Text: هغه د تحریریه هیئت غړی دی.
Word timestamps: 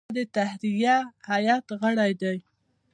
هغه 0.09 0.13
د 0.17 0.19
تحریریه 0.37 0.95
هیئت 1.29 1.65
غړی 1.81 2.11
دی. 2.21 2.37